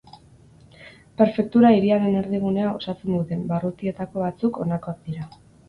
Prefektura 1.21 1.71
hiriaren 1.75 2.17
erdigunea 2.23 2.73
osatzen 2.79 3.13
duten 3.19 3.47
barrutietako 3.55 4.27
batzuk, 4.27 4.61
honakoak 4.67 5.03
dira. 5.09 5.33